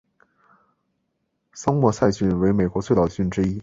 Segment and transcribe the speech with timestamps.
[1.53, 3.59] 桑莫塞郡为美国最老的郡之一。